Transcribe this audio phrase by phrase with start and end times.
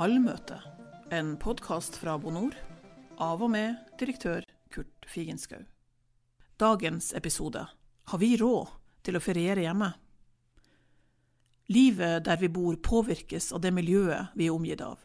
[0.00, 0.56] Allmøte,
[1.12, 2.54] en podkast fra Bonor,
[3.20, 5.66] av og med direktør Kurt Figenschou.
[6.56, 7.66] Dagens episode
[8.08, 8.70] Har vi råd
[9.04, 9.90] til å feriere hjemme?
[11.68, 14.96] Livet der vi bor påvirkes av det miljøet vi er omgitt av.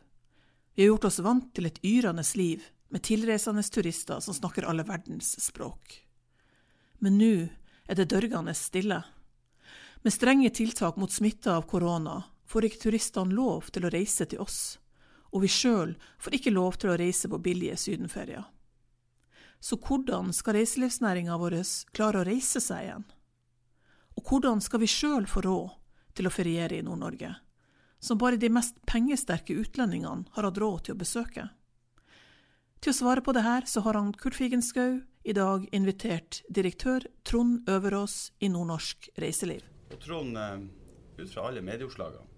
[0.72, 4.88] Vi har gjort oss vant til et yrende liv med tilreisende turister som snakker alle
[4.88, 5.98] verdens språk.
[7.04, 7.34] Men nå
[7.84, 9.04] er det dørgende stille.
[10.08, 14.40] Med strenge tiltak mot smitte av korona får ikke turistene lov til å reise til
[14.40, 14.80] oss,
[15.36, 18.46] og vi sjøl får ikke lov til å reise på billige sydenferier.
[19.60, 21.58] Så hvordan skal reiselivsnæringa vår
[21.96, 23.06] klare å reise seg igjen?
[24.16, 25.74] Og hvordan skal vi sjøl få råd
[26.16, 27.34] til å feriere i Nord-Norge,
[28.00, 31.50] som bare de mest pengesterke utlendingene har hatt råd til å besøke?
[32.80, 37.08] Til å svare på det her, så har han Kurt Figenschou i dag invitert direktør
[37.26, 39.66] Trond Øverås i Nordnorsk Reiseliv.
[39.90, 40.60] Og Trond, eh,
[41.18, 42.35] ut fra alle medieoppslagene,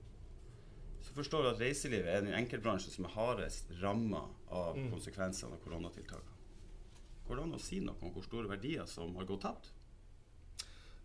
[1.18, 4.90] forstår at reiselivet er den enkeltbransjen som er hardest ramma av mm.
[4.94, 6.36] konsekvensene av koronatiltakene.
[7.28, 9.74] Går det an å si noe om hvor store verdier som har gått tapt?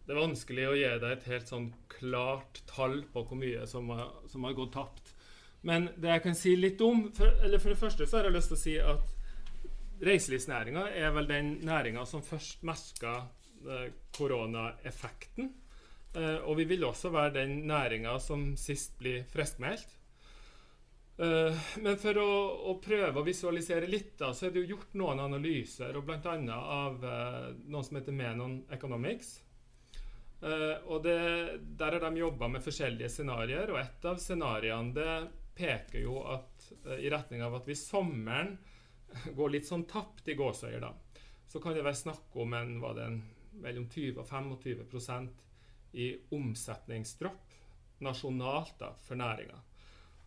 [0.03, 3.91] Det er vanskelig å gi deg et helt sånn klart tall på hvor mye som
[3.95, 5.13] har, som har gått tapt.
[5.67, 8.37] Men det jeg kan si litt om for, eller for det første så har jeg
[8.37, 13.21] lyst til å si at reiselivsnæringa er vel den næringa som først merka
[13.63, 15.53] eh, koronaeffekten
[16.13, 19.95] Uh, og vi vil også være den næringa som sist blir friskmeldt.
[21.19, 21.53] Uh,
[21.85, 22.29] men for å,
[22.73, 26.37] å, prøve å visualisere litt, da, så er det jo gjort noen analyser, og bl.a.
[26.57, 29.41] av uh, noen som heter Menon Economics.
[30.43, 31.19] og det,
[31.79, 35.21] Der har de jobba med forskjellige scenarioer, og et av scenarioene
[35.55, 36.67] peker jo at,
[36.99, 38.57] i retning av at hvis sommeren
[39.39, 40.91] går litt sånn tapt i gåsøyer, da,
[41.47, 43.23] så kan det være snakk om en, var det en,
[43.63, 45.49] mellom 20 og 25%
[46.01, 47.59] i omsetningsdropp
[48.03, 49.59] nasjonalt da, for næringa.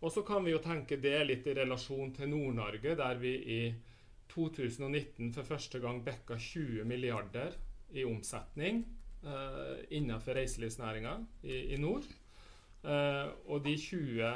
[0.06, 3.62] Og så kan vi jo tenke det litt i relasjon til Nord-Norge, der vi i
[4.30, 7.56] 2019 for første gang bekka 20 milliarder
[7.96, 8.84] i omsetning
[9.26, 12.06] eh, innenfor reiselivsnæringa i, i, nord.
[12.86, 14.30] Eh, og de 20,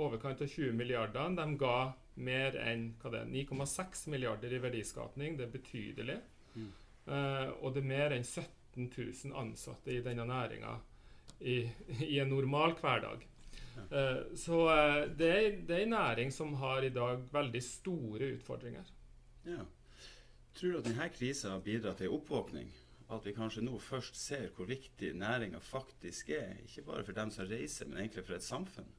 [0.00, 1.76] overkant av 20 milliardene de ga
[2.20, 5.36] mer enn 9,6 milliarder i verdiskapning.
[5.36, 6.20] Det er betydelig.
[6.54, 6.70] Mm.
[7.10, 10.78] Eh, og det er mer enn 17 000 ansatte i denne næringa
[11.40, 11.62] i,
[11.98, 13.24] i, en normal hverdag.
[13.90, 18.32] Uh, så uh, det, er, det er en næring som har i dag veldig store
[18.36, 18.92] utfordringer.
[19.48, 19.64] Ja.
[20.54, 22.70] Tror du at denne krisa har bidratt til oppvåkning?
[23.10, 26.60] At vi kanskje nå først ser hvor viktig næringa faktisk er?
[26.66, 28.90] Ikke bare for dem som reiser, men egentlig for et samfunn?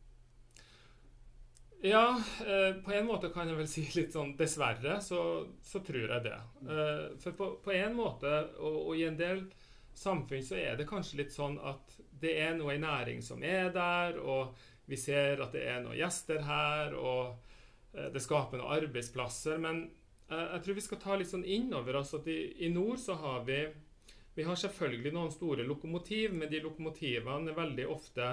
[1.81, 5.21] Ja, eh, på en måte kan jeg vel si litt sånn dessverre, så,
[5.65, 6.38] så tror jeg det.
[6.61, 9.47] Eh, for på, på, en måte, og, og, i en del
[9.97, 13.72] samfunn, så er det kanskje litt sånn at det er noe i næring som er
[13.74, 14.56] der, og
[14.90, 17.34] vi ser at det er noen gjester her, og
[17.96, 19.62] eh, det skaper noen arbeidsplasser.
[19.62, 19.85] Men
[20.28, 23.00] eh, jeg tror vi skal ta litt sånn inn over oss at i, i nord
[23.01, 23.63] så har vi
[24.31, 28.28] Vi har selvfølgelig noen store lokomotiv, men de lokomotivene er veldig ofte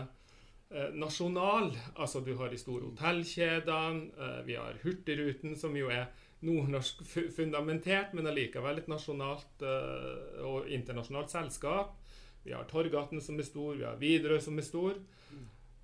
[0.70, 1.72] eh, nasjonal.
[1.96, 6.06] Altså du har de store hotellkjedene, vi har Hurtigruten, som jo er
[6.46, 7.02] nordnorsk
[7.34, 11.96] fundamentert, men allikevel et nasjonalt eh, og internasjonalt selskap.
[12.44, 15.00] Vi har Torgaten som er stor, vi har Widerøe som er stor.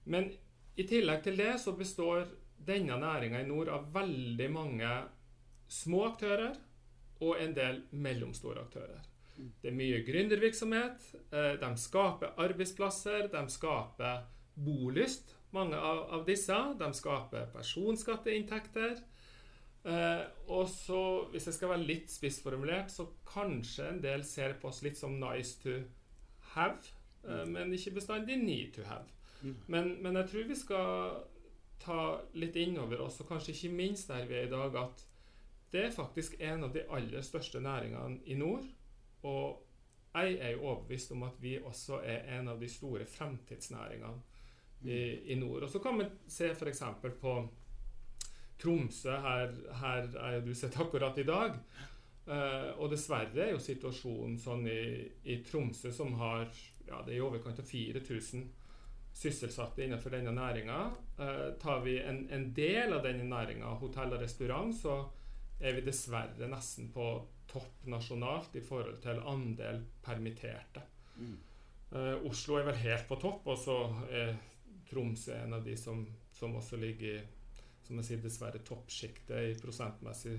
[0.04, 0.30] Men
[0.76, 2.28] i tillegg til det så består
[2.64, 4.92] denne næringa i nord av veldig mange
[5.68, 6.54] små aktører
[7.24, 9.02] og en del mellomstore aktører.
[9.34, 11.08] Det er mye gründervirksomhet.
[11.34, 14.22] Eh, de skaper arbeidsplasser, de skaper
[14.54, 16.56] bolyst, mange av, disse.
[16.78, 19.02] De skaper personskatteinntekter.
[19.84, 24.70] Eh, og så, hvis jeg skal være litt spissformulert, så kanskje en del ser på
[24.70, 25.76] oss litt som nice to
[26.54, 26.94] have,
[27.26, 29.10] eh, men ikke bestandig need to have.
[29.42, 29.56] Mm.
[29.66, 31.18] Men, men, jeg tror vi skal
[31.84, 31.98] ta
[32.32, 35.04] litt inn over oss, og kanskje ikke minst der vi er i dag, at
[35.74, 38.64] det er faktisk en av de aller største næringene i nord.
[39.26, 39.60] Og
[40.14, 44.22] jeg er jo overbevist om at vi også er en av de store fremtidsnæringene
[44.84, 44.98] i,
[45.32, 45.66] i nord.
[45.66, 46.82] Og så kan vi se f.eks.
[47.20, 47.34] på
[48.60, 49.16] Tromsø.
[49.24, 51.58] Her, her er du sett akkurat i dag.
[52.24, 56.46] Uh, og dessverre er jo situasjonen sånn i, i Tromsø, som har
[56.88, 58.46] ja, det er i overkant av 4000
[59.14, 60.78] sysselsatte innenfor denne næringa.
[61.18, 64.96] Uh, tar vi en, en, del av denne næringa, hotell og restaurant, så
[65.60, 67.06] er vi dessverre nesten på
[67.50, 70.82] topp nasjonalt i forhold til andel permitterte.
[71.20, 71.36] Mm.
[71.94, 73.78] Uh, Oslo er vel helt på topp, og så
[74.10, 74.34] er
[74.84, 76.02] Troms er en av de som,
[76.32, 77.22] som også ligger i
[77.86, 80.38] som jeg sier, dessverre toppsjiktet i prosentmessig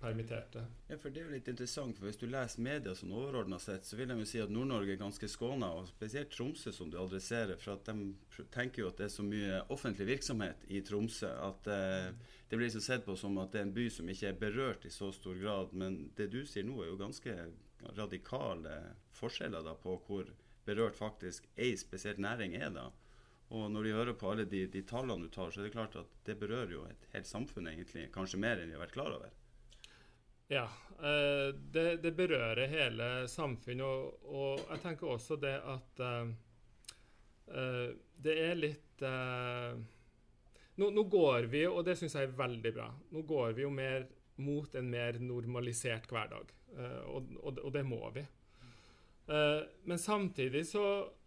[0.00, 0.64] permitterte.
[0.88, 3.86] Ja, for Det er jo litt interessant, for hvis du leser media sånn overordna sett,
[3.88, 6.98] så vil de jo si at Nord-Norge er ganske skåna, og spesielt Tromsø, som du
[7.00, 7.56] adresserer.
[7.60, 11.70] For at de tenker jo at det er så mye offentlig virksomhet i Tromsø at
[11.72, 12.10] eh,
[12.48, 14.84] det blir liksom sett på som at det er en by som ikke er berørt
[14.86, 15.72] i så stor grad.
[15.72, 17.38] Men det du sier nå, er jo ganske
[17.96, 18.76] radikale
[19.16, 20.28] forskjeller da på hvor
[20.66, 22.70] berørt faktisk ei spesiell næring er.
[22.70, 22.90] da.
[23.54, 25.94] Og når de hører på alle de, de, tallene du tar, så er det klart
[26.00, 28.08] at det berører jo et helt samfunn, egentlig.
[28.14, 29.34] Kanskje mer enn vi har vært klar over.
[30.50, 30.64] Ja,
[30.98, 33.86] eh, det, det, berører hele samfunnet.
[33.86, 36.30] Og, og, jeg tenker også det at uh,
[37.50, 37.88] uh,
[38.22, 39.74] det er litt uh,
[40.76, 43.72] nå, nå, går vi, og det syns jeg er veldig bra, nå går vi jo
[43.74, 44.06] mer
[44.42, 46.52] mot en mer normalisert hverdag.
[46.76, 48.20] Og, og, og, det må vi.
[49.88, 50.82] men samtidig så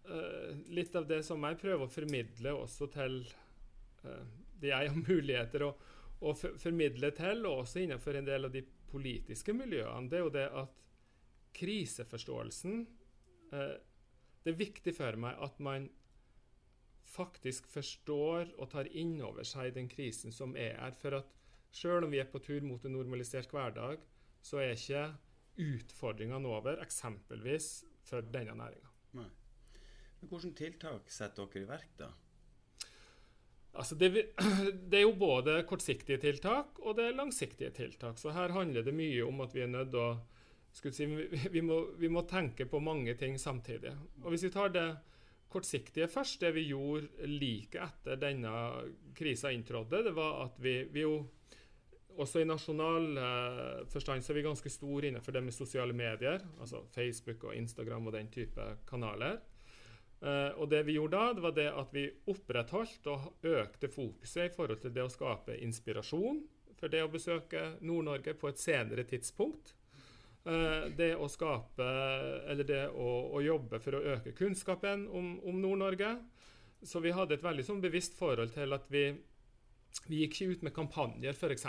[0.09, 3.21] uh, litt av det som jeg prøver å formidle også til
[4.05, 4.25] uh,
[4.59, 5.73] det jeg har muligheter å,
[6.19, 10.33] å formidle til, og også innenfor en del av de politiske miljøene, det er jo
[10.33, 10.75] det at
[11.59, 12.83] kriseforståelsen
[13.53, 13.77] uh,
[14.39, 15.89] Det er viktig for meg at man
[17.09, 20.93] faktisk forstår og tar inn over seg den krisen som er her.
[20.95, 21.33] For at
[21.75, 23.99] selv om vi er på tur mot en normalisert hverdag,
[24.45, 25.03] så er ikke
[25.59, 28.93] utfordringene over, eksempelvis for denne næringa.
[29.17, 29.31] Men
[30.19, 32.09] Hvilke tiltak setter dere i verk, da?
[33.79, 34.09] Altså det,
[34.89, 38.17] det, er jo både kortsiktige tiltak og det er langsiktige tiltak.
[38.19, 41.07] Så her handler det mye om at vi er nødt til å si,
[41.53, 43.93] vi, må, vi, må, tenke på mange ting samtidig.
[44.23, 44.87] Og Hvis vi tar det
[45.49, 48.51] kortsiktige først, det vi gjorde like etter denne
[49.17, 51.15] krisa inntrådte, det var at vi, vi jo
[52.19, 56.43] også i nasjonal eh, forstand så er vi ganske store innenfor det med sosiale medier,
[56.59, 59.39] altså Facebook og Instagram og den type kanaler.
[60.19, 64.49] Uh, og det vi gjorde da, det var det at vi opprettholdt og økte fokuset
[64.49, 66.41] i forhold til det å skape inspirasjon
[66.79, 69.73] for det å besøke Nord-Norge på et senere tidspunkt.
[70.43, 71.87] Uh, det å skape,
[72.51, 76.13] eller det å, å, jobbe for å øke kunnskapen om, om Nord-Norge.
[76.83, 79.07] Så vi hadde et veldig sånn bevisst forhold til at vi,
[80.07, 81.67] vi gikk ikke ut med kampanjer, f.eks.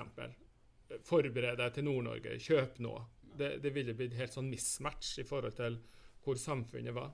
[0.90, 2.98] For Forbered deg til Nord-Norge, kjøp nå.
[3.38, 5.78] Det, det ville blitt helt sånn mismatch i forhold til
[6.24, 7.12] hvor samfunnet var.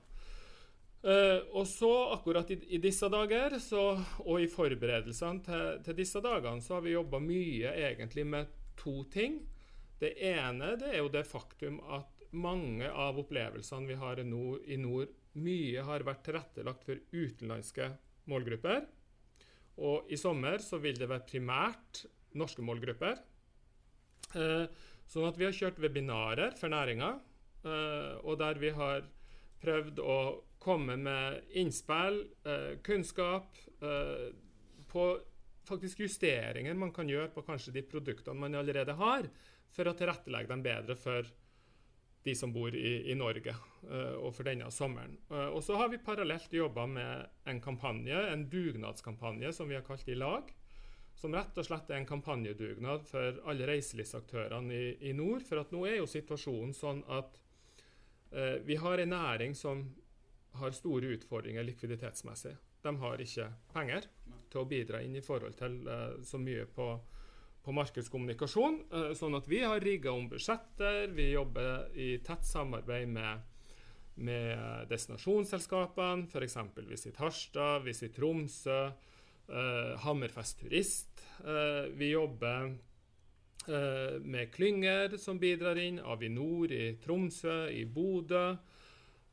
[1.07, 3.93] Uh, og så, akkurat i, i disse dager, så,
[4.25, 9.05] og i forberedelsene til, til, disse dagene, så har vi jobba mye egentlig med to
[9.13, 9.37] ting.
[10.01, 14.75] Det ene det er jo det faktum at mange av opplevelsene vi har nord, i
[14.81, 17.87] nord mye har vært tilrettelagt for utenlandske
[18.27, 18.83] målgrupper.
[19.87, 22.03] Og i sommer så vil det være primært
[22.35, 23.21] norske målgrupper.
[24.35, 24.67] Uh,
[25.07, 27.13] sånn at vi har kjørt webinarer for næringa,
[27.63, 29.07] uh, og der vi har
[29.63, 30.19] prøvd å
[30.67, 34.33] komme med innspill, eh, kunnskap eh,
[34.91, 35.19] på
[35.67, 39.27] faktisk justeringer man kan gjøre på kanskje de produktene man allerede har,
[39.71, 41.27] for å tilrettelegge dem bedre for
[42.23, 43.53] de som bor i, i Norge,
[43.87, 45.13] uh, og for denne sommeren.
[45.29, 50.07] Og så har vi parallelt jobba med en kampanje, en dugnadskampanje som vi har kalt
[50.07, 50.49] I lag.
[51.19, 55.43] Som rett og slett er en kampanjedugnad for alle reiselivsaktørene i, i, nord.
[55.47, 57.39] For at nå er jo situasjonen sånn at
[58.67, 59.85] vi har en næring som
[60.59, 62.55] har store utfordringer likviditetsmessig.
[62.83, 64.07] De har ikke penger
[64.51, 66.87] til å bidra inn i forhold til uh, så mye på,
[67.65, 68.79] på markedskommunikasjon.
[68.93, 73.45] Uh, sånn at vi har rigga om budsjetter, vi jobber i tett samarbeid med,
[74.23, 76.57] med destinasjonsselskapene, f.eks.
[76.87, 78.81] Visit Harstad, Visit Tromsø,
[79.51, 81.13] uh, Hammerfest Turist.
[81.93, 82.71] vi jobber
[84.23, 85.99] med klynger som bidrar inn.
[85.99, 88.55] Avinor i Tromsø, i Bodø.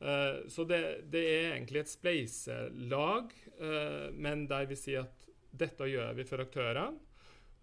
[0.01, 5.87] Uh, så det, det, er egentlig et spleiselag, uh, men der vi sier at dette
[5.87, 6.99] gjør vi for aktørene.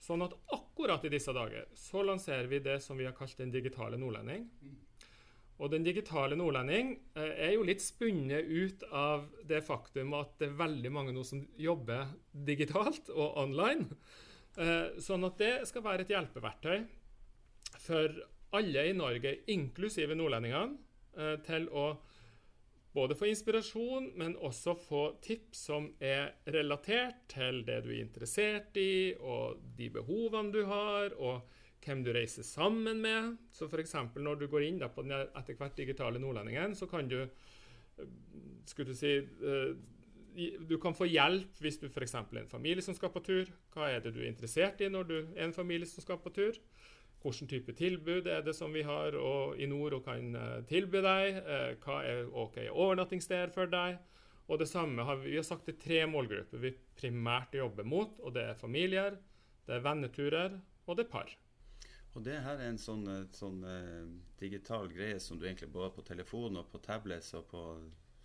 [0.02, 3.52] Sånn at akkurat i disse dager så lanserer vi det som vi har kalt Den
[3.52, 4.48] digitale nordlending.
[5.62, 10.48] Og Den digitale nordlending uh, er jo litt spunnet ut av det faktum at det
[10.48, 13.90] er veldig mange nå som jobber digitalt og online.
[15.00, 16.82] sånn at det skal være et hjelpeverktøy
[17.80, 18.18] for
[18.52, 20.76] alle i Norge, inklusive nordlendingene,
[21.46, 21.86] til å
[22.92, 28.76] både få inspirasjon, men også få tips som er relatert til det du er interessert
[28.80, 31.40] i, og de behovene du har, og
[31.82, 33.36] hvem du reiser sammen med.
[33.50, 33.96] Så f.eks.
[34.16, 37.24] når du går inn på den etter hvert digitale Nordlendingen, så kan du
[38.66, 39.74] skulle du si eh,
[40.68, 42.14] du kan få hjelp hvis du f.eks.
[42.14, 43.50] er en familie som skal på tur.
[43.74, 46.32] Hva er det du er interessert i når du er en familie som skal på
[46.32, 46.56] tur?
[47.22, 49.14] Hvilken type tilbud er det som vi har
[49.54, 51.38] i nord og kan uh, tilby deg?
[51.46, 54.00] Uh, hva er ok overnattingssted for deg?
[54.50, 58.18] Og det samme har vi, vi har sagt er tre målgrupper vi primært jobber mot.
[58.20, 59.16] og Det er familier,
[59.66, 61.30] det er venneturer og det er par.
[62.12, 63.62] Og det her er en sånn, eh, sånn
[64.36, 67.62] digital greie som du egentlig både på telefon og på tablets og på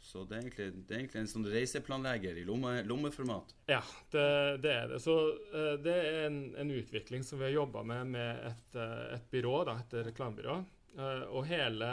[0.02, 3.54] så det er, egentlig, det er egentlig en sånn reiseplanlegger i lomme, lommeformat?
[3.68, 3.82] Ja,
[4.14, 4.28] det,
[4.64, 5.02] det, er det.
[5.04, 5.16] Så
[5.54, 9.28] uh, det er en, en, utvikling som vi har jobba med med et, uh, et
[9.34, 10.56] byrå, da, et reklamebyrå.
[10.98, 11.92] Uh, og hele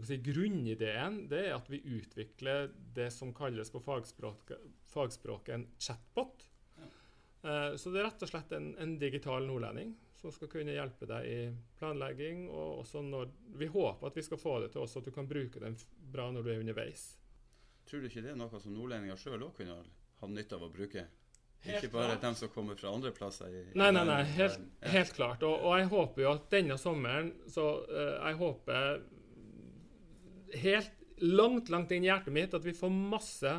[0.00, 6.48] si, grunnideen det er at vi utvikler det som kalles på fagspråket en chatbot.
[7.44, 9.90] Så det er rett og slett en, en digital nordlending
[10.24, 11.40] som skal kunne hjelpe deg i
[11.76, 12.46] planlegging.
[12.48, 13.28] Og også når
[13.60, 15.76] Vi håper at vi skal få det til også at du kan bruke den
[16.14, 17.04] bra når du er underveis.
[17.88, 19.76] Tror du ikke det er noe som nordlendinger sjøl òg kunne
[20.20, 21.04] ha nytte av å bruke?
[21.64, 22.22] Helt ikke bare klart.
[22.22, 23.48] dem som kommer fra andre plasser?
[23.48, 24.20] I, nei, nei, nei.
[24.36, 24.60] Helt,
[24.92, 25.44] helt klart.
[25.48, 29.00] Og, og, jeg håper jo at denne sommeren så uh, Jeg håper
[30.64, 33.54] helt langt, langt inn i hjertet mitt at vi får masse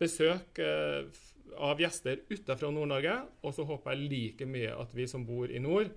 [0.00, 1.06] besøk uh,
[1.56, 3.14] av gjester utenfra Nord-Norge.
[3.46, 5.94] Og så håper jeg like mye at vi som bor i nord,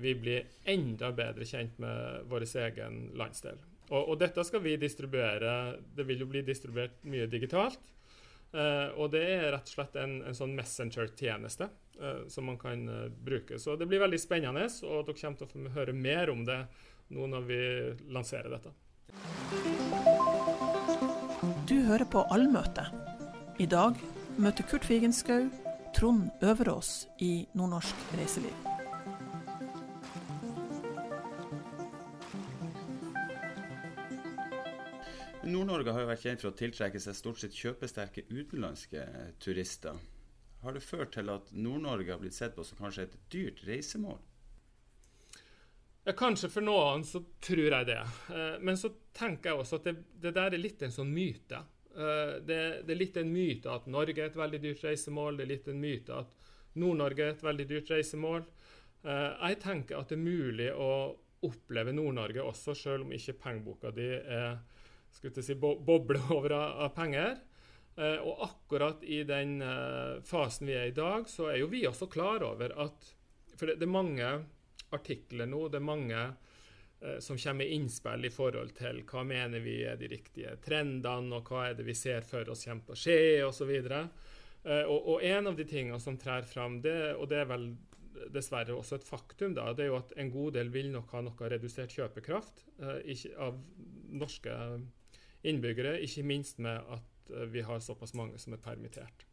[0.00, 3.62] vi blir enda bedre kjent med vår egen landsdel.
[3.90, 5.76] Og, og, dette skal vi distribuere.
[5.96, 7.80] Det vil jo bli distribuert mye digitalt.
[8.50, 11.68] Uh, og det er rett og slett en, en sånn Messenger-tjeneste
[12.00, 13.60] uh, som man kan uh, bruke.
[13.62, 16.58] Så det blir veldig spennende, og dere kommer til å få høre mer om det
[17.14, 17.60] nå når vi
[18.14, 18.74] lanserer dette.
[21.70, 22.88] Du hører på Allmøte.
[23.62, 23.98] I dag
[24.40, 25.46] møter Kurt Figenschou
[25.94, 28.69] Trond Øverås i Nordnorsk Reiseliv.
[35.52, 39.04] Nord-Norge har jo vært kjent for å tiltrekke seg stort sett kjøpesterke utenlandske
[39.42, 39.98] turister.
[40.60, 44.18] Har det ført til at Nord-Norge har blitt sett på som kanskje et dyrt reisemål?
[46.04, 48.00] Ja, kanskje for noen så tror jeg det.
[48.32, 51.60] Eh, men så tenker jeg også at det, det der er litt en sånn myte.
[51.90, 55.36] Eh, det, det, er litt en myte at Norge er et veldig dyrt reisemål.
[55.36, 56.36] Det er litt en myte at
[56.80, 58.46] Nord-Norge er et veldig dyrt reisemål.
[59.04, 60.90] Eh, jeg tenker at det er mulig å
[61.46, 64.60] oppleve Nord-Norge også, selv om ikke pengeboka di er
[65.12, 67.38] skulle si, bo boble over av, av penger.
[67.96, 71.86] Eh, og akkurat i den eh, fasen vi er i dag, så er jo vi
[71.88, 73.16] også klar over at
[73.60, 74.28] For det, det er mange
[74.94, 79.60] artikler nå, det er mange eh, som kommer med innspill i forhold til hva mener
[79.60, 82.96] vi er de riktige trendene, og hva er det vi ser for oss kommer til
[82.96, 83.74] å skje, osv.
[84.64, 87.70] Eh, og, og en av de tingene som trer fram, det, og det er vel
[88.34, 91.22] dessverre også et faktum, da, det er jo at en god del vil nok ha
[91.24, 93.60] noe redusert kjøpekraft eh, av
[94.10, 94.56] norske
[95.42, 99.26] innbyggere, ikke minst med at uh, vi har såpass mange som er permittert.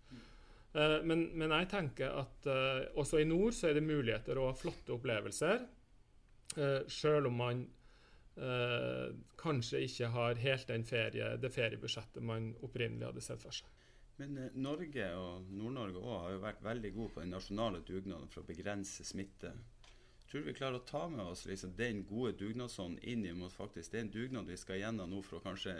[0.75, 4.57] Uh, men, men, jeg tenker at uh, også i nord så er det muligheter og
[4.59, 5.67] flotte opplevelser,
[6.89, 7.59] selv om man
[9.37, 13.67] kanskje ikke har helt ferie, det feriebudsjettet man opprinnelig hadde sett for seg.
[14.17, 18.47] Men Norge og Nord-Norge har jo vært veldig gode på den nasjonale dugnaden for å
[18.47, 19.51] begrense smitte
[20.27, 24.09] tror vi klarer å ta med oss liksom, den gode dugnadsånden inn mot faktisk er
[24.11, 25.75] dugnad vi skal gjennom nå for å kanskje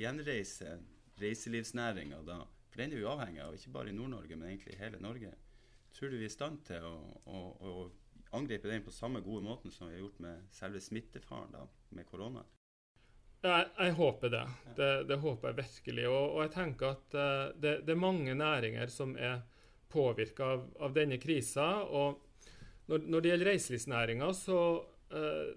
[0.00, 0.78] gjenreise
[1.20, 2.42] reiselivsnæringa da.
[2.70, 5.32] For den er vi avhengig av, ikke bare i Nord-Norge, men egentlig i hele Norge.
[5.96, 6.94] Tror du vi er i stand til å,
[7.26, 7.74] å, å
[8.38, 11.66] angripe den på samme gode måten som vi har gjort med selve smittefaren da,
[11.96, 12.44] med korona?
[13.40, 14.46] Jeg, jeg, håper det.
[14.76, 14.90] det.
[15.08, 15.16] det.
[15.22, 16.08] håper jeg virkelig.
[16.12, 19.40] Og, og jeg tenker at uh, det, det, er mange næringer som er
[19.90, 21.70] påvirka av, av, denne krisa.
[21.88, 22.20] og
[22.90, 24.58] når, når det gjelder reiselivsnæringa, så
[25.14, 25.48] uh,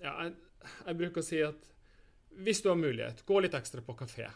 [0.00, 0.36] ja, jeg,
[0.86, 1.66] jeg, bruker å si at
[2.40, 4.28] hvis du har mulighet, gå litt ekstra på kafé.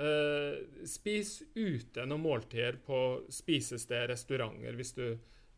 [0.00, 3.00] Uh, spis ute noen måltider på
[3.32, 5.06] spisested, restauranter, hvis du,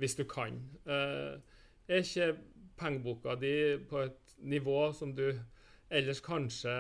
[0.03, 0.57] hvis du kan.
[0.89, 1.37] Uh,
[1.91, 2.33] er ikke
[2.79, 3.55] pengeboka di
[3.91, 5.27] på et nivå som du
[5.93, 6.73] ellers kanskje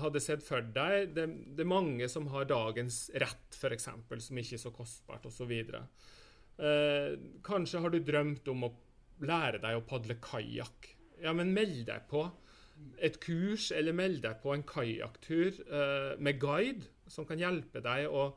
[0.00, 1.12] hadde sett for deg?
[1.16, 1.26] Det,
[1.58, 3.90] det er mange som har dagens rett, f.eks.,
[4.24, 5.52] som ikke er så kostbart, osv.
[6.60, 8.74] Eh, kanskje har du drømt om å
[9.24, 10.92] lære deg å padle kajakk.
[11.20, 12.26] Ja, men meld deg på
[13.00, 18.08] et kurs, eller meld deg på en kajakktur eh, med guide, som kan hjelpe deg
[18.08, 18.30] å,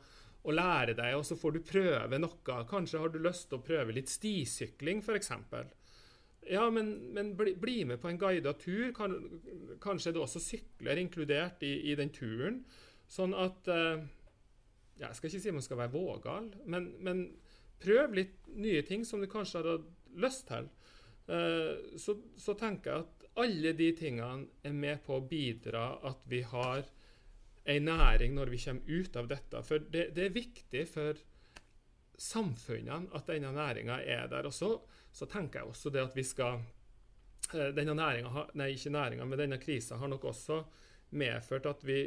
[0.43, 2.57] å, lære deg, og så får du prøve noe.
[2.69, 5.31] Kanskje har du lyst til å prøve litt stisykling, f.eks.
[6.51, 8.91] Ja, men, men bli, bli, med på en guida tur.
[8.95, 9.15] Kan,
[9.83, 12.63] kanskje det også sykler inkludert i, i den turen.
[13.07, 14.03] Sånn at eh,
[14.99, 17.23] Jeg skal ikke si man skal være vågal, men, men
[17.83, 19.91] prøv litt nye ting som du kanskje har hatt
[20.23, 20.69] lyst til.
[21.27, 26.25] Uh, så, så, tenker jeg at alle de tingene er med på å bidra at
[26.29, 26.83] vi har
[27.63, 29.63] ei næring når vi kommer ut av dette.
[29.63, 31.21] For det, det er viktig for
[32.19, 34.49] samfunnene at denne næringa er der.
[34.49, 39.29] Og så, tenker jeg også det at vi skal uh, Denne næringa, nei, ikke næringa,
[39.29, 40.63] men denne krisa har nok også
[41.13, 42.03] medført at vi,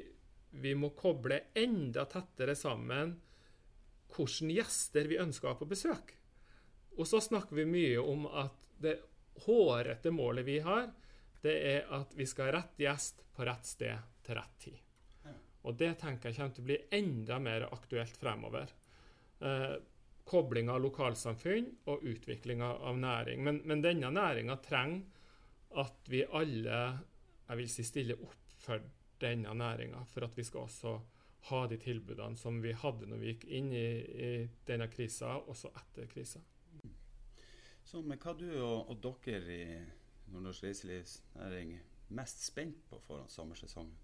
[0.59, 3.15] vi må koble enda tettere sammen
[4.17, 6.15] hvilke gjester vi ønsker å ha på besøk.
[6.97, 8.97] Og så snakker vi mye om at det
[9.45, 10.89] hårete målet vi har,
[11.45, 14.79] det er at vi skal ha rett gjest på rett sted til rett tid.
[15.67, 18.73] Og det tenker jeg kommer til å bli enda mer aktuelt fremover.
[19.41, 19.77] Eh,
[20.27, 23.45] Kobling av lokalsamfunn og utviklinga av næring.
[23.47, 25.05] Men, men denne næringa trenger
[25.79, 26.81] at vi alle
[27.47, 28.83] jeg vil si, stiller opp for
[29.23, 30.97] denne næringa, for at vi skal også
[31.49, 34.31] ha de tilbudene som vi hadde når vi gikk inn i, i
[34.67, 36.43] denne krisa, også etter krisa.
[37.87, 39.77] Så, men hva du og, og dere i
[40.33, 41.77] Nordnorsk reiselivsnæring
[42.19, 43.95] mest spent på foran sommersesongen?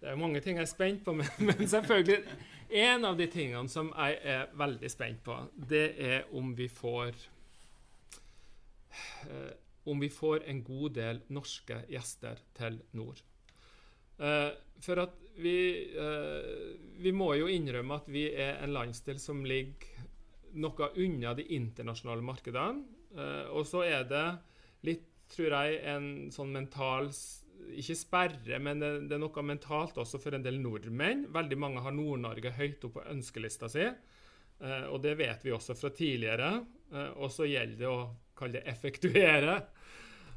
[0.00, 2.22] Det er mange ting jeg er spent på, men, men selvfølgelig
[2.70, 5.34] En av de tingene som jeg er veldig spent på,
[5.68, 7.16] det er om vi får
[9.26, 9.50] eh,
[9.90, 13.24] Om vi får en god del norske gjester til nord.
[14.20, 14.52] Eh,
[14.84, 15.56] for at vi
[15.96, 20.06] eh, Vi må jo innrømme at vi er en landsdel som ligger
[20.60, 22.82] noe unna de internasjonale markedene.
[23.16, 24.26] Eh, og så er det
[24.84, 27.08] litt, tror jeg, en sånn mental
[27.70, 31.26] ikke sperre, men det, det, er noe mentalt også for en del nordmenn.
[31.32, 33.84] Veldig mange har Nord-Norge høyt opp på ønskelista si.
[34.90, 36.48] Og det vet vi også fra tidligere.
[37.20, 38.00] Og så gjelder det å
[38.36, 39.54] kalle det effektuere.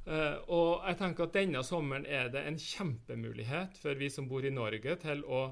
[0.03, 4.43] Eh, og jeg tenker at denne sommeren er det en kjempemulighet for vi som bor
[4.43, 5.45] i Norge, til å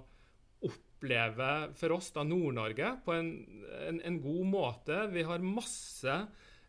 [0.68, 3.32] oppleve for oss da Nord-Norge på en,
[3.88, 4.98] en, en god måte.
[5.14, 6.18] Vi har masse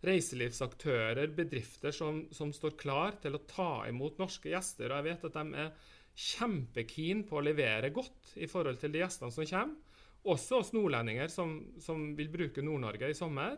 [0.02, 4.90] reiselivsaktører, bedrifter som, som, står klar til å ta imot norske gjester.
[4.90, 5.90] Og jeg vet at de er
[6.22, 9.98] kjempekeen på å levere godt i forhold til de gjestene som kommer.
[10.22, 13.56] Også oss nordlendinger som, som vil bruke Nord-Norge i sommer.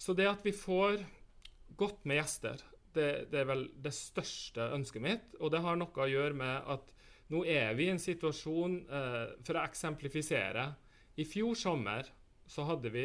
[0.00, 1.00] Så det at vi får
[1.80, 2.60] godt med gjester,
[2.94, 5.34] det, det, er vel det største ønsket mitt.
[5.40, 6.92] Og det har noe å gjøre med at
[7.30, 10.64] nå er vi i en situasjon eh, For å eksemplifisere.
[11.20, 12.08] I fjor sommer
[12.50, 13.04] så hadde vi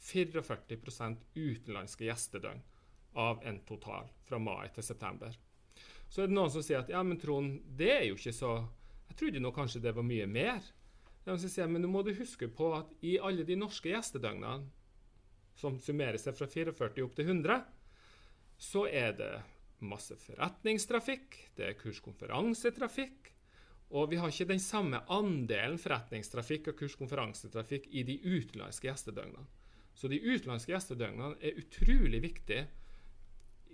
[0.00, 2.62] 44% utenlandske gjestedøgn
[3.20, 5.34] av en total fra mai til september.
[6.10, 8.54] Så er det noen som sier at ja, men Trond, det er jo ikke så
[9.10, 10.62] Jeg trodde nå kanskje det var mye mer.
[11.26, 14.70] Sier, men nå må du huske på at i alle de norske gjestedøgnene,
[15.58, 17.58] som summerer seg fra 44 opp til 100,
[18.60, 19.34] så er det
[19.80, 23.30] masse forretningstrafikk, det er kurskonferansetrafikk,
[23.96, 29.48] og vi har ikke den samme andelen forretningstrafikk og kurskonferansetrafikk i de utenlandske gjestedøgnene.
[29.96, 32.68] Så de utenlandske gjestedøgnene er utrolig viktige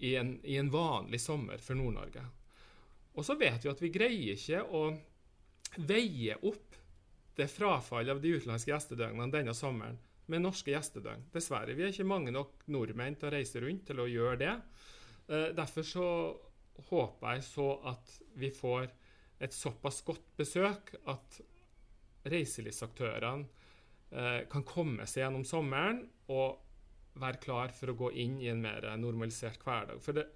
[0.07, 2.23] i en, i en vanlig sommer for Nord-Norge.
[3.17, 4.87] Og så vet vi at vi greier ikke å
[5.77, 6.79] veie opp
[7.37, 9.99] det frafallet av de utenlandske gjestedøgnene denne sommeren
[10.33, 11.29] med norske gjestedøgn.
[11.35, 11.75] Dessverre.
[11.77, 14.55] Vi er ikke mange nok nordmenn til å reise rundt til å gjøre det.
[15.29, 16.09] Eh, derfor så
[16.91, 18.89] håper jeg så at vi får
[19.45, 21.41] et såpass godt besøk at
[22.27, 23.47] reiselivsaktørene
[24.11, 26.63] eh, kan komme seg gjennom sommeren og
[27.21, 30.01] være klar for å gå inn i en mer normalisert hverdag.
[30.05, 30.27] For det,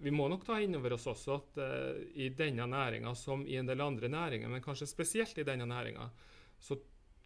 [0.00, 3.58] vi må nok ta inn over oss også at uh, i denne næringa, som i
[3.60, 6.06] en del andre næringer, men kanskje spesielt i denne næringa,
[6.60, 6.78] så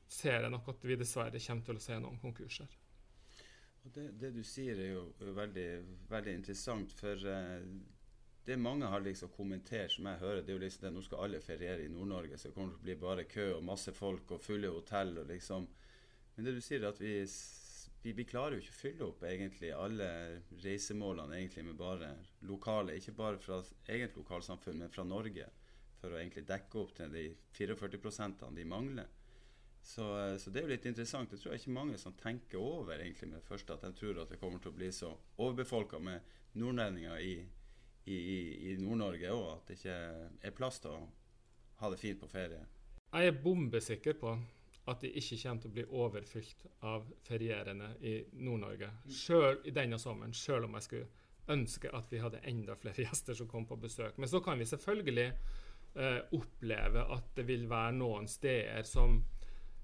[0.09, 2.79] ser jeg nok at vi dessverre kommer til å se noen konkurser.
[3.85, 5.69] Det, det, du sier er jo veldig,
[6.09, 7.65] veldig interessant, for uh,
[8.45, 11.27] det mange har liksom kommentert, som jeg hører, det er jo liksom det nå skal
[11.27, 14.33] alle feriere i Nord-Norge, så det kommer til å bli bare kø og masse folk
[14.37, 15.69] og fulle hotell og liksom
[16.35, 17.13] Men det du sier, er at vi
[18.05, 20.07] vi, vi, klarer jo ikke å fylle opp egentlig alle
[20.61, 22.11] reisemålene egentlig med bare
[22.45, 25.47] lokale, ikke bare fra eget lokalsamfunn, men fra Norge,
[26.03, 27.23] for å egentlig dekke opp til de
[27.57, 29.09] 44% de mangler.
[29.85, 31.31] Så, så, det er jo litt interessant.
[31.31, 34.23] Det tror jeg ikke mange som tenker over egentlig med det første, at de tror
[34.23, 36.25] at det kommer til å bli så overbefolka med
[36.57, 37.35] nordlendinger i,
[38.09, 38.17] i,
[38.71, 39.99] i Nord-Norge òg, at det ikke
[40.49, 41.03] er plass til å
[41.83, 42.63] ha det fint på ferie.
[43.13, 44.33] Jeg er bombesikker på
[44.89, 48.91] at de ikke kommer til å bli overfylt av ferierende i Nord-Norge
[49.69, 53.53] i denne sommeren, sjøl om jeg skulle ønske at vi hadde enda flere gjester som
[53.53, 54.17] kom på besøk.
[54.17, 59.21] Men så kan vi selvfølgelig eh, oppleve at det vil være noen steder som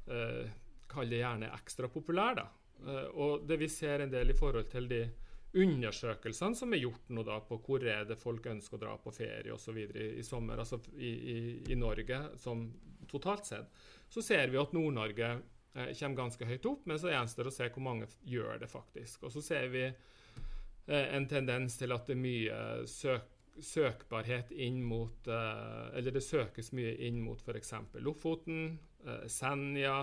[0.06, 0.50] eh,
[0.90, 2.46] kaller det gjerne ekstra populære.
[2.86, 5.04] Eh, og det vi ser en del i forhold til de
[5.50, 9.12] undersøkelsene som er gjort nå da på hvor er det folk ønsker å dra på
[9.14, 9.78] ferie osv.
[9.82, 11.38] I, i sommer, altså i, i,
[11.72, 12.68] i Norge som
[13.10, 13.72] totalt sett,
[14.10, 15.32] så ser vi at Nord-Norge
[15.74, 18.70] eh, kommer ganske høyt opp, men så gjenstår det å se hvor mange gjør det
[18.70, 19.26] faktisk.
[19.26, 23.26] Og så ser vi eh, en tendens til at det er mye søk,
[23.64, 27.74] søkbarhet inn mot eh, Eller det søkes mye inn mot f.eks.
[28.04, 29.96] Lofoten, eh, Senja,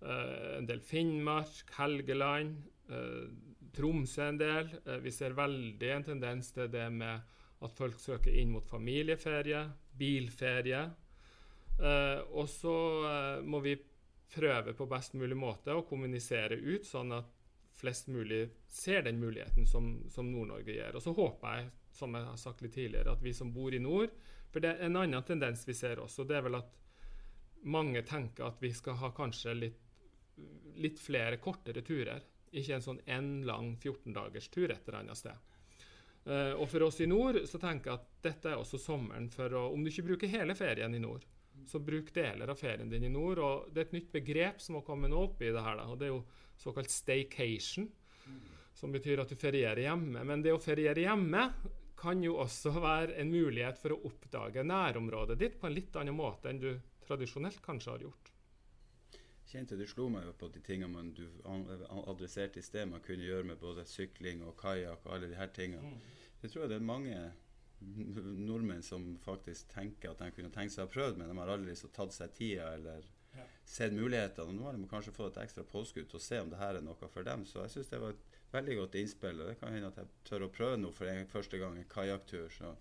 [0.00, 2.64] eh, en del Finnmark, Helgeland,
[3.74, 4.68] Tromsø en del.
[5.02, 7.34] vi ser veldig en tendens til det med
[7.66, 9.64] at folk søker inn mot familieferie,
[9.98, 10.84] bilferie.
[12.30, 12.76] Og så
[13.42, 13.74] må vi
[14.36, 17.34] prøve på best mulig måte å kommunisere ut, sånn at
[17.76, 20.96] flest mulig ser den muligheten som, som Nord-Norge gjør.
[20.96, 23.82] Og så håper jeg, som jeg har sagt litt tidligere, at vi som bor i
[23.82, 24.12] nord
[24.52, 26.76] For det er en annen tendens vi ser også, det er vel at
[27.66, 29.80] mange tenker at vi skal ha kanskje litt,
[30.78, 32.22] litt flere kortere turer.
[32.54, 35.54] Ikke en sånn en lang 14-dagers tur et eller annet sted.
[36.26, 39.52] Uh, og for oss i nord så tenker jeg at dette er også sommeren for
[39.54, 41.26] å Om du ikke bruker hele ferien i nord,
[41.66, 43.38] så bruk deler av ferien din i nord.
[43.38, 45.82] og Det er et nytt begrep som har kommet opp i det her.
[45.86, 46.24] Og Det er jo
[46.58, 47.88] såkalt staycation,
[48.76, 50.24] som betyr at du ferierer hjemme.
[50.24, 51.46] Men det å feriere hjemme
[51.96, 56.16] kan jo også være en mulighet for å oppdage nærområdet ditt på en litt annen
[56.16, 56.72] måte enn du
[57.06, 58.32] tradisjonelt kanskje har gjort.
[59.46, 63.24] Kjente Det slo meg jo på de tingene man du adresserte i sted, man kunne
[63.24, 65.94] gjøre med både sykling og kajakk og alle de her tingene.
[65.94, 66.00] Mm.
[66.42, 67.20] Jeg tror det er mange
[67.78, 71.76] nordmenn som faktisk tenker at de kunne tenkt seg å prøve, men de har aldri
[71.78, 73.06] så tatt seg tida eller
[73.64, 74.54] sett mulighetene.
[74.56, 76.84] Nå har de kanskje fått et ekstra påskudd til å se om det her er
[76.84, 77.44] noe for dem.
[77.46, 79.40] Så jeg syns det var et veldig godt innspill.
[79.42, 81.88] Og det kan hende at jeg tør å prøve noe for en, første gang, en
[81.90, 82.46] kajakktur.
[82.54, 82.74] Så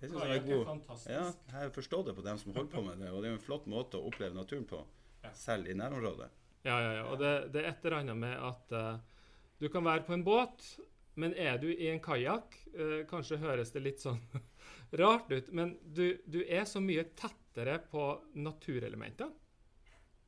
[0.00, 0.66] det syns jeg er god.
[0.72, 1.10] fantastisk.
[1.12, 3.34] Ja, jeg har forstått det på dem som holder på med det, og det er
[3.34, 4.84] jo en flott måte å oppleve naturen på,
[5.24, 5.32] ja.
[5.36, 6.30] selv i nærområdet.
[6.64, 7.04] Ja, ja, ja.
[7.08, 9.20] Og det, det er et eller annet med at uh,
[9.60, 10.64] du kan være på en båt
[11.20, 14.20] men er du i en kajakk, uh, kanskje høres det litt sånn
[15.00, 18.06] rart ut, men du, du, er så mye tettere på
[18.38, 19.30] naturelementer.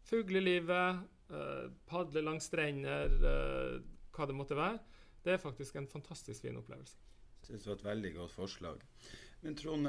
[0.09, 3.15] Fuglelivet, uh, padle langs strender,
[4.13, 4.79] hva det måtte være.
[5.23, 6.99] Det er faktisk en fantastisk fin opplevelse.
[7.43, 8.83] Jeg synes det var et veldig godt forslag.
[9.43, 9.89] Men Trond,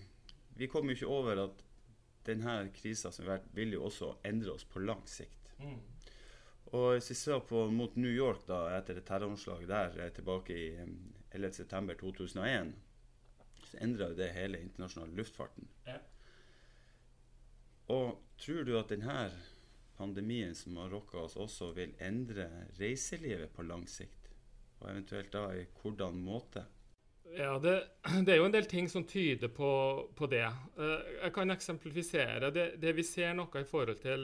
[0.60, 1.64] vi kommer jo ikke over at
[2.26, 5.52] denne krisa som har vært, vil jo også endre oss på lang sikt.
[5.60, 5.78] Mm.
[6.74, 10.56] Og hvis vi ser på mot New York da, etter et terroranslag der eh, tilbake
[10.56, 10.66] i
[11.36, 12.72] 11.9.2001,
[13.66, 15.68] så endra det hele internasjonale luftfarten.
[15.86, 16.00] Ja.
[17.94, 19.28] Og tror du at denne
[19.96, 22.46] pandemien som har rokka oss, også vil endre
[22.78, 24.30] reiselivet på lang sikt?
[24.80, 26.62] Og eventuelt da i hvordan måte?
[27.34, 27.82] Ja, det,
[28.26, 29.70] det, er jo en del ting som tyder på,
[30.14, 30.46] på det.
[30.78, 32.50] Uh, jeg kan eksemplifisere.
[32.54, 34.20] Det, det, vi ser noe i forhold til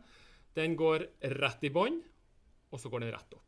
[0.57, 0.99] den går
[1.37, 1.97] rett i bånn,
[2.71, 3.46] og så går den rett opp.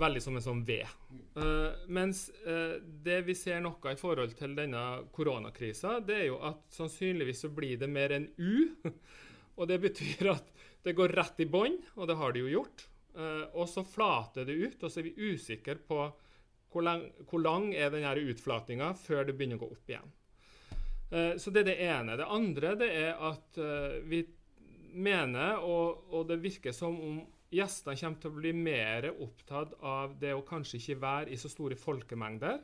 [0.00, 0.78] Veldig som en sånn V.
[1.36, 4.82] Uh, mens uh, det vi ser noe i forhold til denne
[5.12, 8.70] koronakrisa, det er jo at sannsynligvis så blir det mer enn U.
[9.58, 10.48] og det betyr at
[10.86, 12.86] det går rett i bånn, og det har det jo gjort.
[13.12, 16.00] Uh, og så flater det ut, og så er vi usikre på
[16.70, 20.16] hvor lang, hvor lang er denne utflatinga før det begynner å gå opp igjen.
[21.42, 22.14] Så det er det ene.
[22.14, 23.56] Det andre det er at
[24.06, 24.20] vi
[24.94, 27.16] mener, og, og det virker som om
[27.50, 31.50] gjestene kommer til å bli mer opptatt av det å kanskje ikke være i så
[31.50, 32.60] store folkemengder.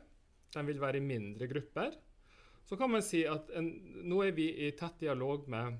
[0.53, 1.95] De vil være i mindre grupper.
[2.67, 3.69] Så kan man si at en,
[4.07, 5.77] nå er vi i tett dialog med,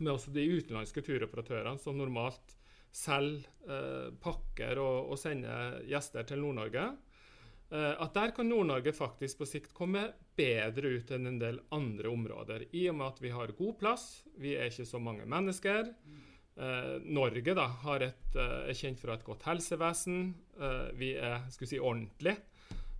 [0.00, 2.56] med også de utenlandske turoperatørene som normalt
[2.94, 6.84] selger eh, pakker og, og, sender gjester til Nord-Norge.
[7.72, 10.06] Eh, at der kan Nord-Norge faktisk på sikt komme
[10.36, 12.68] bedre ut enn en del andre områder.
[12.76, 14.06] I og med at vi har god plass,
[14.38, 15.90] vi er ikke så mange mennesker.
[15.90, 17.66] Eh, Norge da,
[17.98, 20.34] et, eh, er kjent for å ha et godt helsevesen.
[20.60, 22.36] Eh, vi er skal si, ordentlige.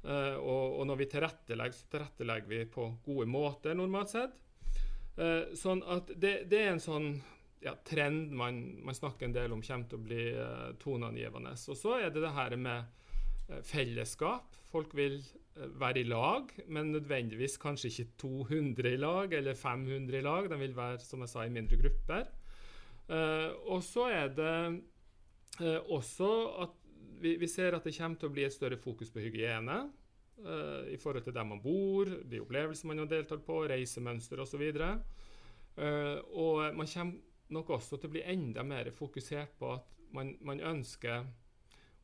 [0.04, 4.34] Eh, og, når vi tilrettelegger, så tilrettelegger vi på gode måter, normalt sett.
[5.16, 7.08] Eh, sånn at det, det, er en sånn
[7.62, 10.24] ja, trend man, man, snakker en del om kommer til å bli
[10.82, 11.54] toneangivende.
[11.54, 12.90] Og så er det det her med
[13.48, 14.56] Eh, fellesskap.
[14.72, 20.18] Folk vil eh, være i lag, men nødvendigvis kanskje ikke 200 i lag eller 500
[20.18, 20.48] i lag.
[20.50, 22.30] De vil være som jeg sa, i mindre grupper.
[23.04, 24.54] Uh, og så er det
[25.60, 26.30] uh, også
[26.64, 26.80] at
[27.20, 29.84] vi, vi, ser at det kommer til å bli et større fokus på hygiene.
[30.40, 34.64] Uh, I forhold til der man bor, de opplevelser man har deltatt på, reisemønster osv.
[34.74, 37.20] Uh, og man kommer
[37.54, 41.26] nok også til å bli enda mer fokusert på at man, man ønsker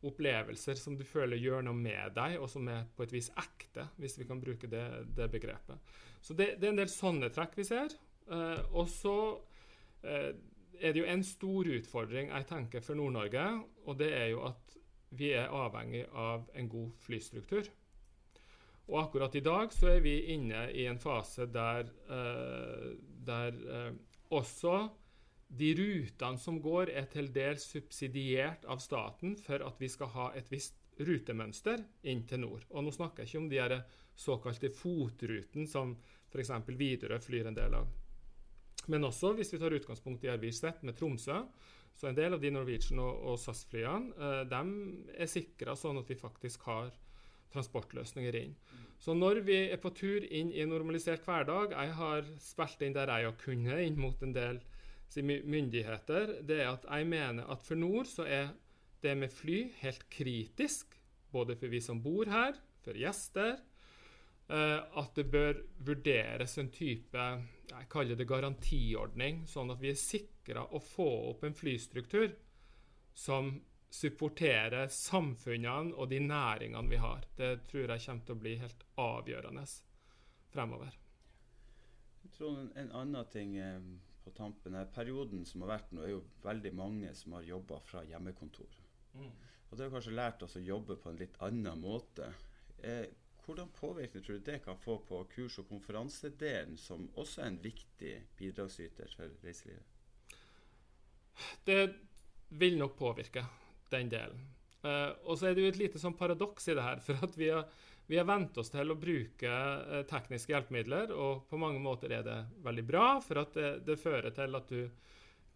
[0.06, 3.86] opplevelser som du føler gjør noe med deg, og som er på et vis ekte,
[4.00, 4.84] hvis vi kan bruke det,
[5.16, 5.92] det begrepet.
[6.24, 7.92] Så det, det, er en del sånne trekk vi ser.
[8.30, 9.16] Uh, og så
[10.06, 10.30] uh,
[10.80, 13.44] er det jo en stor utfordring jeg tenker for Nord-Norge,
[13.86, 14.76] og det er jo at
[15.18, 17.68] vi er avhengig av en god flystruktur.
[18.90, 22.90] Og akkurat i dag så er vi inne i en fase der, uh,
[23.26, 23.58] der
[24.34, 24.88] også
[25.50, 30.28] de rutene som går, er til dels subsidiert av staten for at vi skal ha
[30.38, 32.66] et visst rutemønster inn til nord.
[32.70, 33.80] Og nå snakker jeg ikke om de
[34.20, 35.96] såkalte fotruten som
[36.30, 36.52] f.eks.
[36.68, 37.88] Widerøe flyr en del av.
[38.90, 41.44] Men også, hvis vi tar utgangspunkt i Arvirsvet med Tromsø,
[41.94, 46.18] så en del av de Norwegian og, og SAS-flyene eh, er sikra sånn at vi
[46.18, 46.90] faktisk har
[47.52, 48.54] transportløsninger inn.
[49.00, 52.94] Så når vi er på tur inn i en normalisert hverdag Jeg har spilt inn
[52.94, 54.60] der jeg har kunnet inn mot en del
[55.18, 56.36] myndigheter.
[56.46, 58.52] Det er at jeg mener at for nord så er
[59.02, 60.94] det med fly helt kritisk.
[61.32, 63.58] Både for vi som bor her, for gjester.
[64.50, 67.24] Eh, at det bør vurderes en type
[67.70, 72.32] jeg kaller det garantiordning, sånn at vi er sikra å få opp en flystruktur
[73.14, 73.52] som
[73.94, 77.28] supporterer samfunnene og de næringene vi har.
[77.38, 79.64] Det tror jeg kommer til å bli helt avgjørende
[80.50, 80.98] fremover.
[82.24, 83.78] Jeg tror en, en annen ting eh,
[84.24, 87.78] på tampen er Perioden som har vært nå, er jo veldig mange som har jobba
[87.86, 88.82] fra hjemmekontor.
[89.14, 89.30] Mm.
[89.70, 92.32] Og det har kanskje lært oss å jobbe på en litt annen måte.
[92.82, 93.06] Eh,
[93.44, 97.60] hvordan påvirkning tror du det kan få på kurs- og konferansedelen, som også er en
[97.62, 100.36] viktig bidragsyter for reiselivet?
[101.64, 101.82] Det
[102.48, 103.44] vil nok påvirke
[103.90, 104.48] den delen.
[104.80, 107.00] Uh, og så er det jo et lite sånn paradoks i det her.
[107.04, 107.66] For at vi har,
[108.08, 112.26] vi har vent oss til å bruke uh, tekniske hjelpemidler, og på mange måter er
[112.26, 114.88] det veldig bra, for at det, det fører til at du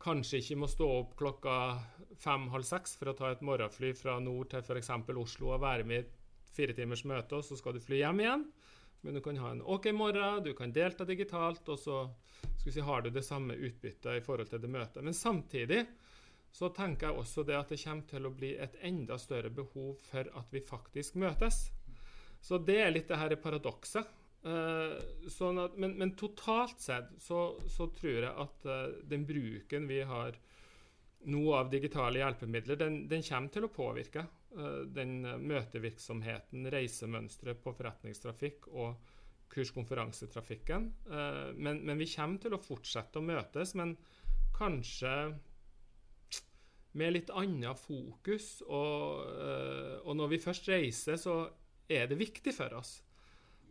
[0.04, 1.56] kanskje ikke må stå opp klokka
[2.20, 4.90] fem-halv seks for å ta et morgenfly fra nord til f.eks.
[5.16, 6.10] Oslo og være med
[6.54, 8.46] fire timers møte, og så skal du fly hjem igjen.
[9.04, 11.98] Men du kan ha en OK morgen, du kan delta digitalt, og så
[12.62, 15.04] si, har du det samme utbyttet i forhold til det møtet.
[15.04, 15.82] Men samtidig
[16.54, 19.96] så tenker jeg også det at det kommer til å bli et enda større behov
[20.06, 21.66] for at vi faktisk møtes.
[22.40, 24.08] Så det er litt det her paradokset.
[24.44, 25.00] Uh,
[25.32, 30.02] sånn at, men, men, totalt sett så, så, tror jeg at uh, den bruken vi
[30.04, 30.36] har
[31.32, 34.26] nå av digitale hjelpemidler, den, den kommer til å påvirke
[34.94, 39.10] den møtevirksomheten, reisemønsteret på forretningstrafikk og
[39.54, 40.86] kurskonferansetrafikken.
[41.58, 43.96] Men, men, vi kommer til å fortsette å møtes, men
[44.54, 45.14] kanskje
[46.94, 48.60] med litt annet fokus.
[48.66, 51.38] Og, eh, og, når vi først reiser, så
[51.90, 53.00] er det viktig for oss.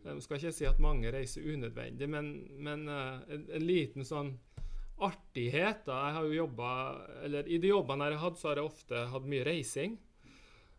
[0.04, 4.34] Jeg skal ikke si at mange reiser unødvendig, men, men en, en, liten sånn
[5.04, 6.02] artighet da.
[6.08, 9.06] Jeg har jo jobbet, eller I de jobbene jeg har hatt, så har jeg ofte
[9.14, 9.96] hatt mye reising.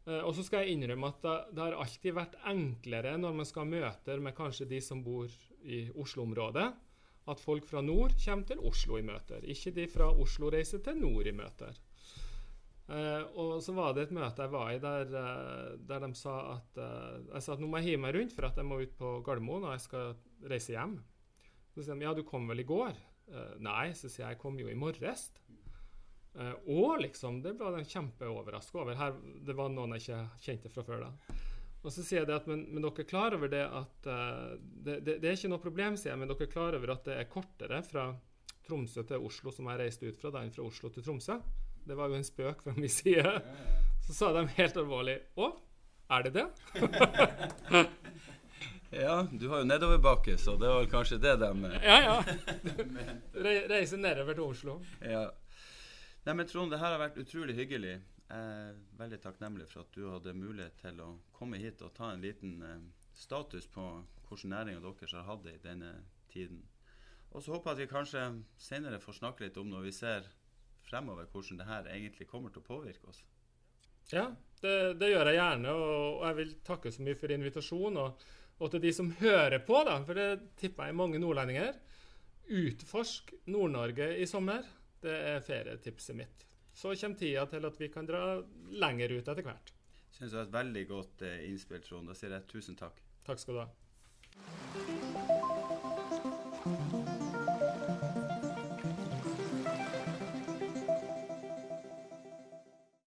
[0.06, 3.66] Uh, og så skal jeg innrømme at det, har alltid vært enklere når man skal
[3.66, 5.32] ha møter med kanskje de som bor
[5.66, 6.66] i Oslo-området,
[7.26, 9.48] at folk fra nord kommer til Oslo i møter.
[9.50, 11.80] Ikke de fra Oslo reiser til nord i møter.
[12.86, 16.36] Uh, og så var det et møte jeg var i der, uh, der de sa
[16.52, 18.94] at Jeg sa at nå må jeg hive meg rundt for at jeg må ut
[19.00, 20.14] på Gardermoen og jeg skal
[20.46, 21.00] reise hjem.
[21.74, 22.94] Så sier de ja, du kom vel i går?
[23.58, 25.32] nei, så sier jeg jeg kom jo i morges.
[26.36, 28.98] Og liksom, det ble de kjempeoverraska over.
[29.00, 29.14] Her,
[29.48, 31.36] det var noen jeg ikke kjente fra før da.
[31.86, 34.96] Og så sier jeg det at men, men dere er klar over det at det,
[35.06, 37.20] det, det, er ikke noe problem, sier jeg, men dere er klar over at det
[37.22, 38.08] er kortere fra
[38.66, 41.38] Tromsø til Oslo som jeg reiste ut fra, da enn fra Oslo til Tromsø?
[41.86, 43.36] Det var jo en spøk fra min side.
[44.08, 45.52] Så sa de helt alvorlig Å,
[46.18, 46.48] er det det?
[49.06, 51.50] ja, du har jo nedoverbakke, så det var kanskje det de
[51.86, 52.18] Ja, ja.
[53.76, 54.80] Reise nedover til Oslo.
[55.06, 55.28] Ja.
[56.26, 58.00] Nei, men Trond, det her har vært utrolig hyggelig.
[58.26, 62.08] Jeg er veldig takknemlig for at du hadde mulighet til å komme hit og ta
[62.10, 63.84] en liten eh, status på
[64.26, 65.92] hvordan næringa deres har hatt det i denne
[66.34, 66.64] tiden.
[67.30, 68.24] Og så håper jeg at vi kanskje
[68.58, 70.26] senere får snakke litt om når vi ser
[70.88, 73.22] fremover hvordan det her egentlig kommer til å påvirke oss.
[74.10, 74.32] Ja,
[74.64, 78.00] det, det gjør jeg gjerne, og, og, jeg vil takke så mye for invitasjonen.
[78.02, 78.26] Og,
[78.58, 81.78] og, til de som hører på, da, for det tipper jeg er mange nordlendinger.
[82.50, 84.66] Utforsk Nord-Norge i sommer.
[85.06, 86.46] Det er ferietipset mitt.
[86.76, 88.24] Så kommer tida til at vi kan dra
[88.84, 89.72] lenger ut etter hvert.
[90.16, 92.10] Synes det var et veldig godt eh, innspill, Trond.
[92.10, 93.02] Da sier jeg tusen takk.
[93.28, 94.95] Takk skal du ha.